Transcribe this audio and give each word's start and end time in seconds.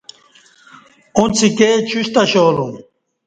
ا 1.19 1.23
ݩڅ 1.27 1.37
ایکے 1.45 1.69
چیوشت 1.87 2.15
اشالوم 2.21 2.71